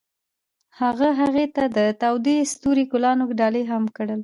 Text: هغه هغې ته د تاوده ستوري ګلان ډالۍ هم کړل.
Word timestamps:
هغه 0.79 1.09
هغې 1.19 1.45
ته 1.55 1.63
د 1.77 1.79
تاوده 2.01 2.33
ستوري 2.53 2.85
ګلان 2.91 3.19
ډالۍ 3.39 3.63
هم 3.71 3.83
کړل. 3.95 4.19